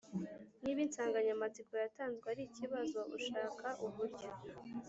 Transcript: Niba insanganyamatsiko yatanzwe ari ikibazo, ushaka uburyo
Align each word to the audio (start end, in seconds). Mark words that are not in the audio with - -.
Niba 0.61 0.79
insanganyamatsiko 0.87 1.71
yatanzwe 1.83 2.25
ari 2.33 2.43
ikibazo, 2.49 2.99
ushaka 3.17 3.67
uburyo 3.85 4.29